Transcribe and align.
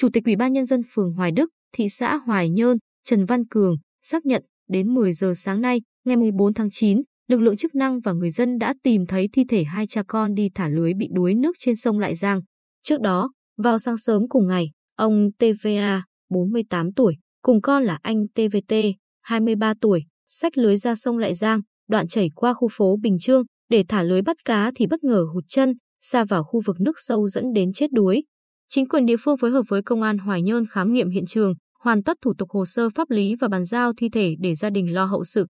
Chủ 0.00 0.08
tịch 0.12 0.24
Ủy 0.24 0.36
ban 0.36 0.52
nhân 0.52 0.66
dân 0.66 0.82
phường 0.90 1.12
Hoài 1.12 1.32
Đức, 1.32 1.50
thị 1.72 1.88
xã 1.88 2.16
Hoài 2.16 2.50
Nhơn, 2.50 2.76
Trần 3.04 3.24
Văn 3.24 3.46
Cường 3.50 3.76
xác 4.02 4.26
nhận 4.26 4.44
đến 4.68 4.94
10 4.94 5.12
giờ 5.12 5.32
sáng 5.36 5.60
nay, 5.60 5.80
ngày 6.04 6.16
14 6.16 6.54
tháng 6.54 6.68
9, 6.72 7.02
lực 7.28 7.40
lượng 7.40 7.56
chức 7.56 7.74
năng 7.74 8.00
và 8.00 8.12
người 8.12 8.30
dân 8.30 8.58
đã 8.58 8.74
tìm 8.82 9.06
thấy 9.06 9.28
thi 9.32 9.44
thể 9.48 9.64
hai 9.64 9.86
cha 9.86 10.02
con 10.08 10.34
đi 10.34 10.48
thả 10.54 10.68
lưới 10.68 10.92
bị 10.94 11.08
đuối 11.12 11.34
nước 11.34 11.56
trên 11.58 11.76
sông 11.76 11.98
Lại 11.98 12.14
Giang. 12.14 12.40
Trước 12.82 13.00
đó, 13.00 13.32
vào 13.58 13.78
sáng 13.78 13.96
sớm 13.96 14.28
cùng 14.28 14.46
ngày, 14.46 14.70
ông 14.96 15.30
TVA, 15.38 16.02
48 16.30 16.92
tuổi, 16.92 17.14
cùng 17.42 17.60
con 17.60 17.82
là 17.84 17.98
anh 18.02 18.28
TVT, 18.28 18.74
23 19.22 19.74
tuổi, 19.80 20.04
xách 20.26 20.58
lưới 20.58 20.76
ra 20.76 20.94
sông 20.94 21.18
Lại 21.18 21.34
Giang, 21.34 21.60
đoạn 21.88 22.08
chảy 22.08 22.30
qua 22.34 22.54
khu 22.54 22.68
phố 22.72 22.96
Bình 23.02 23.16
Trương 23.20 23.42
để 23.70 23.84
thả 23.88 24.02
lưới 24.02 24.22
bắt 24.22 24.36
cá 24.44 24.72
thì 24.74 24.86
bất 24.86 25.04
ngờ 25.04 25.24
hụt 25.34 25.44
chân, 25.48 25.74
xa 26.00 26.24
vào 26.24 26.44
khu 26.44 26.60
vực 26.66 26.76
nước 26.80 26.94
sâu 26.96 27.28
dẫn 27.28 27.44
đến 27.54 27.72
chết 27.72 27.92
đuối. 27.92 28.24
Chính 28.72 28.88
quyền 28.88 29.06
địa 29.06 29.16
phương 29.20 29.36
phối 29.36 29.50
hợp 29.50 29.62
với 29.68 29.82
công 29.82 30.02
an 30.02 30.18
Hoài 30.18 30.42
Nhơn 30.42 30.66
khám 30.70 30.92
nghiệm 30.92 31.10
hiện 31.10 31.26
trường, 31.26 31.54
hoàn 31.80 32.02
tất 32.02 32.16
thủ 32.22 32.34
tục 32.38 32.50
hồ 32.50 32.64
sơ 32.66 32.88
pháp 32.94 33.10
lý 33.10 33.34
và 33.40 33.48
bàn 33.48 33.64
giao 33.64 33.92
thi 33.96 34.08
thể 34.08 34.34
để 34.40 34.54
gia 34.54 34.70
đình 34.70 34.94
lo 34.94 35.04
hậu 35.04 35.24
sự. 35.24 35.46